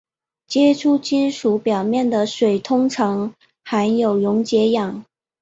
[0.47, 5.05] 接触金属表面的水通常含有溶解氧。